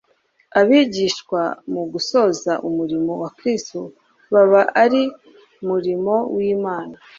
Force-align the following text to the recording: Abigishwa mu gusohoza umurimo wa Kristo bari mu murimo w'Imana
Abigishwa 0.59 1.41
mu 1.73 1.81
gusohoza 1.91 2.53
umurimo 2.67 3.11
wa 3.21 3.29
Kristo 3.37 3.79
bari 4.33 5.03
mu 5.11 5.13
murimo 5.69 6.13
w'Imana 6.35 6.95